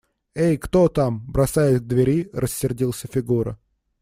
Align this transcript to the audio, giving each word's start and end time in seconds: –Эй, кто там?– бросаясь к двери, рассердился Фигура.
–Эй, 0.35 0.57
кто 0.57 0.89
там?– 0.89 1.19
бросаясь 1.29 1.79
к 1.79 1.83
двери, 1.85 2.27
рассердился 2.33 3.07
Фигура. 3.07 3.59